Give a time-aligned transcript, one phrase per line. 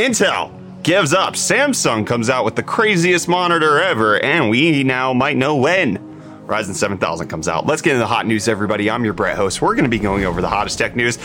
[0.00, 0.50] Intel
[0.82, 1.34] gives up.
[1.34, 5.98] Samsung comes out with the craziest monitor ever, and we now might know when.
[6.46, 7.66] Ryzen 7000 comes out.
[7.66, 8.90] Let's get into the hot news, everybody.
[8.90, 9.60] I'm your Brett host.
[9.60, 11.18] We're going to be going over the hottest tech news.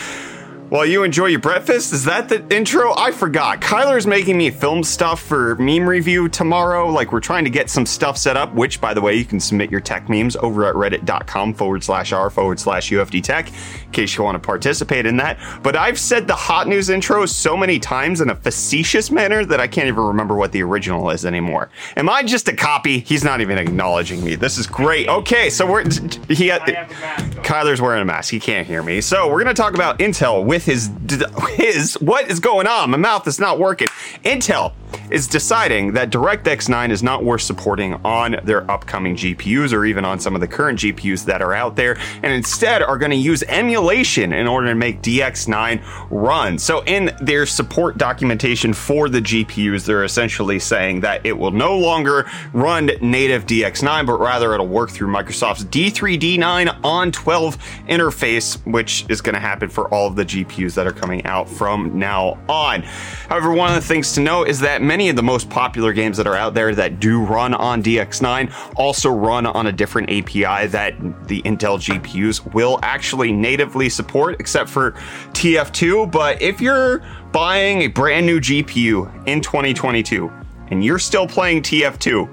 [0.70, 2.92] While you enjoy your breakfast, is that the intro?
[2.98, 3.62] I forgot.
[3.62, 6.90] Kyler's making me film stuff for meme review tomorrow.
[6.90, 9.40] Like, we're trying to get some stuff set up, which, by the way, you can
[9.40, 13.92] submit your tech memes over at reddit.com forward slash r forward slash UFD tech in
[13.92, 15.38] case you want to participate in that.
[15.62, 19.60] But I've said the hot news intro so many times in a facetious manner that
[19.60, 21.70] I can't even remember what the original is anymore.
[21.96, 23.02] Am I just a copy?
[23.02, 24.34] He's not even acknowledging me.
[24.34, 25.08] This is great.
[25.10, 25.84] Okay, so we're.
[25.84, 28.32] He, Kyler's wearing a mask.
[28.32, 29.00] He can't hear me.
[29.00, 30.90] So we're going to talk about Intel with his
[31.56, 32.90] his what is going on?
[32.90, 33.88] My mouth is not working.
[34.24, 34.74] Intel
[35.10, 40.06] is deciding that DirectX 9 is not worth supporting on their upcoming GPUs or even
[40.06, 43.18] on some of the current GPUs that are out there, and instead are going to
[43.18, 46.58] use emulation in order to make DX9 run.
[46.58, 51.78] So, in their support documentation for the GPUs, they're essentially saying that it will no
[51.78, 59.06] longer run native DX9, but rather it'll work through Microsoft's D3D9 on 12 interface, which
[59.10, 62.38] is going to happen for all of the GPUs that are coming out from now
[62.50, 62.82] on.
[62.82, 66.18] However, one of the things to note is that many of the most popular games
[66.18, 70.68] that are out there that do run on DX9 also run on a different API
[70.68, 70.96] that
[71.28, 74.92] the Intel GPUs will actually natively support, except for
[75.34, 76.12] TF2.
[76.12, 80.32] But if you're buying a brand new GPU in 2022
[80.68, 82.30] and you're still playing TF2,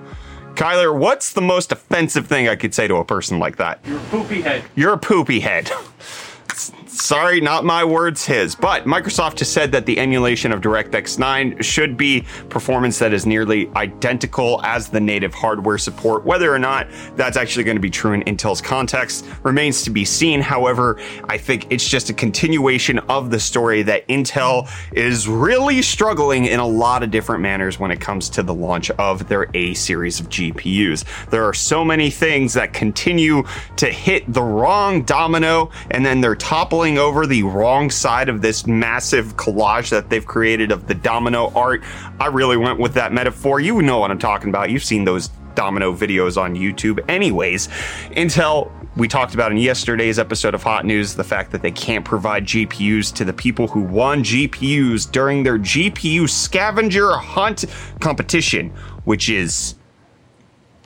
[0.55, 3.81] Kyler, what's the most offensive thing I could say to a person like that?
[3.87, 4.65] You're a poopy head.
[4.75, 5.71] You're a poopy head.
[6.95, 8.55] Sorry, not my words, his.
[8.55, 13.25] But Microsoft has said that the emulation of DirectX 9 should be performance that is
[13.25, 16.27] nearly identical as the native hardware support.
[16.27, 20.05] Whether or not that's actually going to be true in Intel's context remains to be
[20.05, 20.43] seen.
[20.43, 26.45] However, I think it's just a continuation of the story that Intel is really struggling
[26.45, 29.73] in a lot of different manners when it comes to the launch of their A
[29.73, 31.31] series of GPUs.
[31.31, 33.45] There are so many things that continue
[33.77, 38.67] to hit the wrong domino and then they're toppling over the wrong side of this
[38.67, 41.83] massive collage that they've created of the domino art.
[42.21, 43.61] I really went with that metaphor.
[43.61, 44.71] You know what I'm talking about.
[44.71, 47.69] You've seen those domino videos on YouTube, anyways.
[48.17, 52.05] Intel we talked about in yesterday's episode of Hot News the fact that they can't
[52.05, 57.65] provide GPUs to the people who won GPUs during their GPU scavenger hunt
[58.01, 58.69] competition,
[59.05, 59.77] which is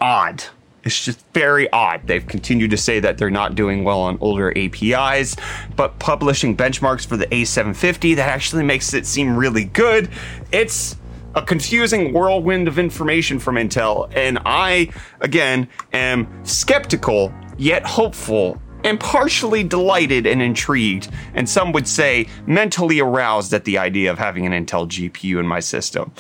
[0.00, 0.44] odd.
[0.86, 2.06] It's just very odd.
[2.06, 5.36] They've continued to say that they're not doing well on older APIs,
[5.74, 10.08] but publishing benchmarks for the A750 that actually makes it seem really good.
[10.52, 10.96] It's
[11.34, 19.00] a confusing whirlwind of information from Intel, and I, again, am skeptical yet hopeful and
[19.00, 24.46] partially delighted and intrigued, and some would say mentally aroused at the idea of having
[24.46, 26.12] an Intel GPU in my system.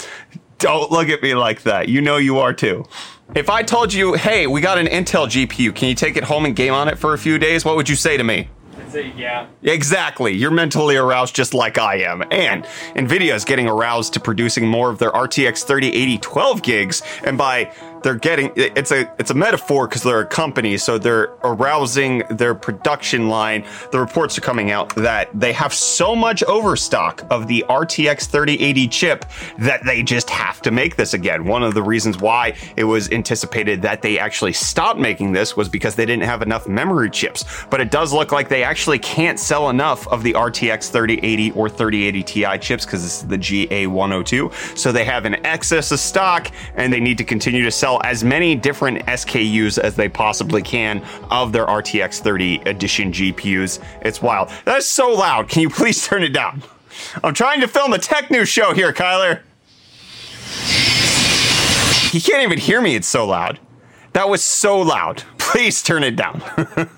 [0.58, 1.88] Don't look at me like that.
[1.88, 2.84] You know you are too.
[3.34, 6.44] If I told you, hey, we got an Intel GPU, can you take it home
[6.44, 7.64] and game on it for a few days?
[7.64, 8.48] What would you say to me?
[8.78, 9.46] I'd say yeah.
[9.62, 10.34] Exactly.
[10.34, 12.22] You're mentally aroused just like I am.
[12.30, 17.02] And Nvidia is getting aroused to producing more of their RTX 3080 12 gigs.
[17.24, 17.72] And by
[18.06, 22.54] they're getting it's a it's a metaphor because they're a company, so they're arousing their
[22.54, 23.64] production line.
[23.90, 28.86] The reports are coming out that they have so much overstock of the RTX 3080
[28.86, 29.24] chip
[29.58, 31.46] that they just have to make this again.
[31.46, 35.68] One of the reasons why it was anticipated that they actually stopped making this was
[35.68, 37.44] because they didn't have enough memory chips.
[37.70, 41.68] But it does look like they actually can't sell enough of the RTX 3080 or
[41.68, 44.78] 3080 Ti chips because it's the GA102.
[44.78, 48.24] So they have an excess of stock and they need to continue to sell as
[48.24, 53.82] many different SKUs as they possibly can of their RTX 30 edition GPUs.
[54.02, 54.50] It's wild.
[54.64, 55.48] That's so loud.
[55.48, 56.62] Can you please turn it down?
[57.22, 59.40] I'm trying to film a tech news show here, Kyler.
[62.10, 62.94] He can't even hear me.
[62.94, 63.58] It's so loud.
[64.12, 65.22] That was so loud.
[65.38, 66.42] Please turn it down.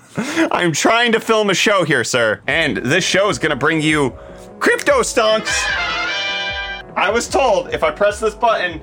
[0.51, 2.41] I'm trying to film a show here, sir.
[2.47, 4.17] And this show is going to bring you
[4.59, 5.51] crypto stunts.
[6.95, 8.81] I was told if I press this button,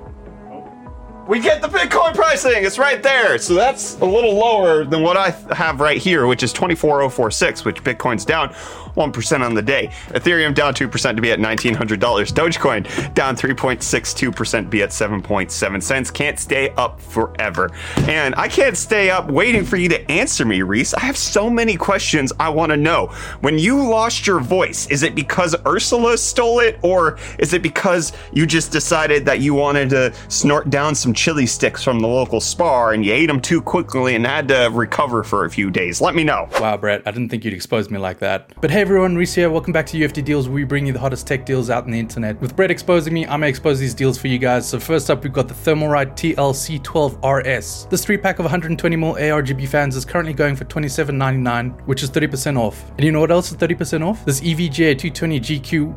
[1.26, 2.64] we get the Bitcoin pricing.
[2.64, 3.38] It's right there.
[3.38, 7.82] So that's a little lower than what I have right here, which is 24046, which
[7.82, 8.50] Bitcoin's down
[8.96, 9.88] 1% on the day.
[10.08, 11.76] Ethereum down 2% to be at $1,900.
[11.76, 16.11] Dogecoin down 3.62% be at 7.7 cents.
[16.11, 17.70] Can't stay up forever.
[18.08, 20.94] And I can't stay up waiting for you to answer me, Reese.
[20.94, 23.06] I have so many questions I want to know.
[23.40, 28.12] When you lost your voice, is it because Ursula stole it or is it because
[28.32, 32.40] you just decided that you wanted to snort down some chili sticks from the local
[32.40, 36.00] spar and you ate them too quickly and had to recover for a few days.
[36.00, 36.48] Let me know.
[36.60, 38.52] Wow, Brett, I didn't think you'd expose me like that.
[38.60, 39.50] But hey everyone, Reese here.
[39.50, 41.90] Welcome back to UFD Deals, where we bring you the hottest tech deals out on
[41.90, 42.40] the internet.
[42.40, 44.68] With Brett exposing me, I'm gonna expose these deals for you guys.
[44.68, 47.88] So first up, we've got the Thermalright TLC12RS.
[47.90, 52.58] This three pack of 120mm ARGB fans is currently going for $27.99, which is 30%
[52.58, 52.84] off.
[52.90, 54.24] And you know what else is 30% off?
[54.24, 55.96] This EVGA 220 GQ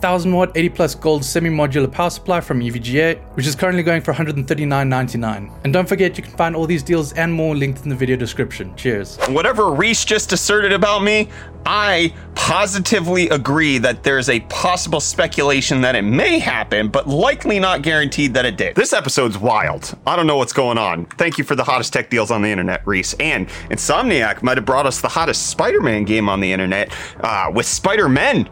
[0.00, 4.14] 1000 watt 80 plus gold semi-modular power supply from EVGA, which is currently going for
[4.14, 5.52] $139.99.
[5.64, 8.16] And don't forget, you can find all these deals and more linked in the video
[8.16, 8.74] description.
[8.76, 9.18] Cheers.
[9.28, 11.28] Whatever Reese just asserted about me,
[11.66, 17.82] I positively agree that there's a possible speculation that it may happen, but likely not
[17.82, 18.74] guaranteed that it did.
[18.76, 19.96] This episode's wild.
[20.06, 21.04] I don't know what's going on.
[21.04, 23.12] Thank you for the hottest tech deals on the internet, Reese.
[23.20, 27.50] And Insomniac might have brought us the hottest Spider Man game on the internet uh,
[27.54, 28.48] with Spider Man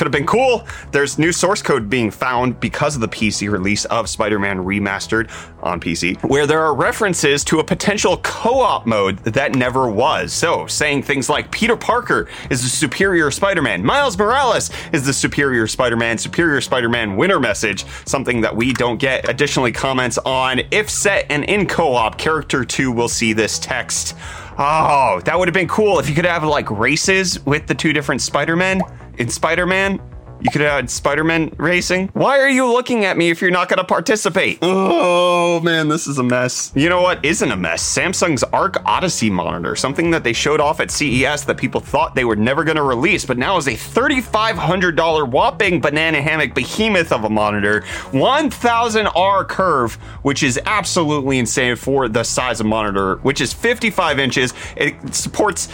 [0.00, 0.66] could have been cool.
[0.92, 5.30] There's new source code being found because of the PC release of Spider Man Remastered
[5.62, 10.32] on PC, where there are references to a potential co op mode that never was.
[10.32, 15.12] So, saying things like Peter Parker is the superior Spider Man, Miles Morales is the
[15.12, 19.28] superior Spider Man, superior Spider Man winner message, something that we don't get.
[19.28, 24.16] Additionally, comments on if set and in co op, character 2 will see this text.
[24.56, 27.92] Oh, that would have been cool if you could have like races with the two
[27.92, 28.80] different Spider Men
[29.20, 30.00] in Spider Man.
[30.40, 32.08] You could had Spider Man racing.
[32.14, 34.58] Why are you looking at me if you're not going to participate?
[34.62, 36.72] Oh man, this is a mess.
[36.74, 37.82] You know what isn't a mess?
[37.82, 42.24] Samsung's Ark Odyssey monitor, something that they showed off at CES that people thought they
[42.24, 47.24] were never going to release, but now is a $3,500 whopping banana hammock behemoth of
[47.24, 47.82] a monitor,
[48.12, 54.54] 1000R curve, which is absolutely insane for the size of monitor, which is 55 inches.
[54.76, 55.66] It supports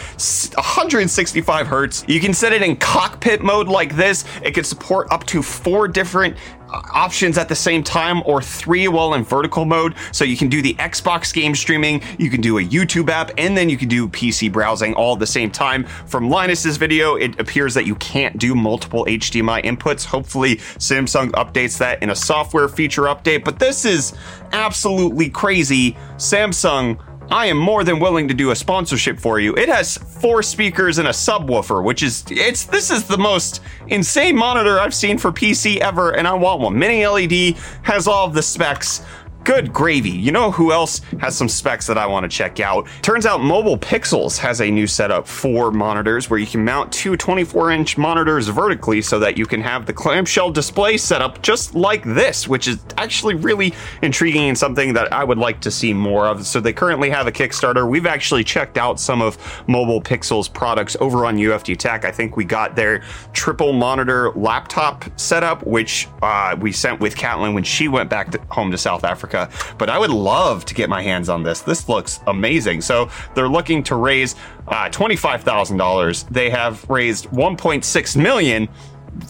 [0.55, 2.05] 165 hertz.
[2.09, 4.25] You can set it in cockpit mode like this.
[4.43, 6.37] It can support up to four different
[6.69, 9.95] uh, options at the same time or three while in vertical mode.
[10.13, 13.57] So you can do the Xbox game streaming, you can do a YouTube app, and
[13.57, 15.85] then you can do PC browsing all at the same time.
[16.07, 20.05] From Linus's video, it appears that you can't do multiple HDMI inputs.
[20.05, 24.15] Hopefully, Samsung updates that in a software feature update, but this is
[24.53, 25.93] absolutely crazy.
[26.17, 26.99] Samsung
[27.31, 29.55] I am more than willing to do a sponsorship for you.
[29.57, 34.37] It has four speakers and a subwoofer, which is it's this is the most insane
[34.37, 36.79] monitor I've seen for PC ever, and I want one.
[36.79, 39.05] Mini LED has all of the specs.
[39.47, 40.11] Good gravy.
[40.11, 42.89] You know who else has some specs that I want to check out?
[43.01, 47.17] Turns out Mobile Pixels has a new setup for monitors where you can mount two
[47.17, 52.03] 24 inch monitors vertically so that you can have the clamshell display setup just like
[52.03, 53.73] this, which is actually really
[54.03, 56.45] intriguing and something that I would like to see more of.
[56.45, 57.89] So they currently have a Kickstarter.
[57.89, 59.39] We've actually checked out some of
[59.69, 62.05] Mobile Pixels products over on UFD Tech.
[62.05, 67.55] I think we got their triple monitor laptop setup, which uh, we sent with Catlin
[67.55, 69.36] when she went back to, home to South Africa.
[69.79, 71.61] But I would love to get my hands on this.
[71.61, 72.81] This looks amazing.
[72.81, 74.35] So they're looking to raise
[74.69, 76.29] uh, $25,000.
[76.29, 78.69] They have raised 1.6 million.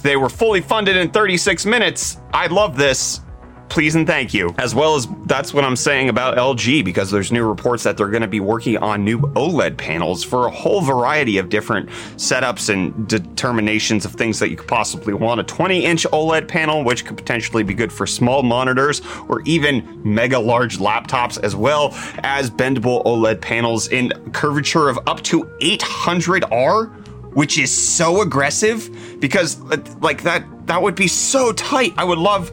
[0.03, 2.19] They were fully funded in 36 minutes.
[2.33, 3.21] I love this
[3.69, 4.55] please and thank you.
[4.59, 8.09] As well as that's what I'm saying about LG because there's new reports that they're
[8.09, 12.73] going to be working on new OLED panels for a whole variety of different setups
[12.73, 15.41] and determinations of things that you could possibly want.
[15.41, 20.01] A 20 inch OLED panel, which could potentially be good for small monitors or even
[20.05, 27.03] mega large laptops, as well as bendable OLED panels in curvature of up to 800R
[27.37, 28.91] which is so aggressive
[29.21, 31.93] because uh, like that that would be so tight.
[31.99, 32.51] I would love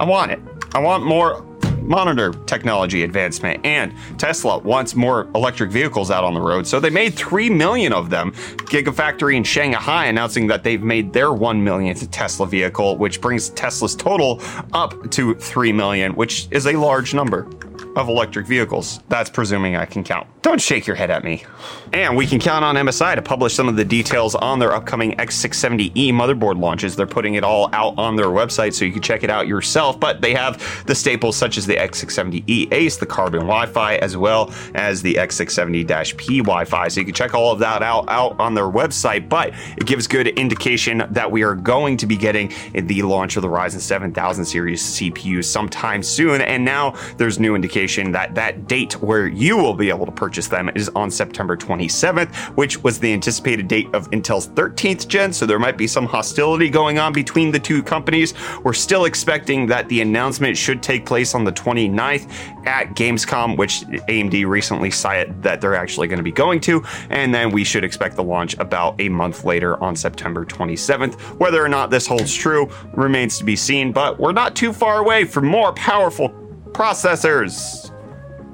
[0.00, 0.40] I want it.
[0.74, 1.44] I want more
[1.82, 6.66] monitor technology advancement and Tesla wants more electric vehicles out on the road.
[6.66, 8.32] So they made 3 million of them.
[8.70, 13.94] Gigafactory in Shanghai announcing that they've made their 1 millionth Tesla vehicle, which brings Tesla's
[13.94, 14.40] total
[14.72, 17.46] up to 3 million, which is a large number
[17.96, 19.00] of electric vehicles.
[19.08, 20.26] That's presuming I can count.
[20.42, 21.44] Don't shake your head at me.
[21.92, 25.12] And we can count on MSI to publish some of the details on their upcoming
[25.12, 26.96] X670E motherboard launches.
[26.96, 30.00] They're putting it all out on their website so you can check it out yourself.
[30.00, 34.16] But they have the staples such as the X670E Ace, the Carbon Wi Fi, as
[34.16, 36.88] well as the X670 P Wi Fi.
[36.88, 39.28] So you can check all of that out, out on their website.
[39.28, 43.42] But it gives good indication that we are going to be getting the launch of
[43.42, 46.40] the Ryzen 7000 series CPU sometime soon.
[46.40, 50.48] And now there's new indication that that date where you will be able to purchase
[50.48, 55.32] them is on September 27th, which was the anticipated date of Intel's 13th gen.
[55.32, 58.34] So there might be some hostility going on between the two companies.
[58.62, 62.30] We're still expecting that the announcement should take place on the 29th
[62.66, 66.84] at Gamescom, which AMD recently cited that they're actually going to be going to.
[67.10, 71.14] And then we should expect the launch about a month later on September 27th.
[71.38, 74.98] Whether or not this holds true remains to be seen, but we're not too far
[74.98, 76.28] away from more powerful
[76.72, 77.90] processors.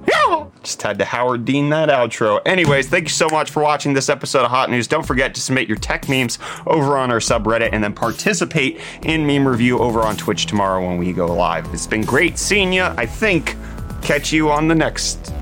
[0.07, 0.47] Yeah.
[0.63, 2.41] Just had to Howard Dean that outro.
[2.47, 4.87] Anyways, thank you so much for watching this episode of Hot News.
[4.87, 9.27] Don't forget to submit your tech memes over on our subreddit and then participate in
[9.27, 11.73] meme review over on Twitch tomorrow when we go live.
[11.75, 12.85] It's been great seeing you.
[12.85, 13.57] I think
[14.03, 15.33] catch you on the next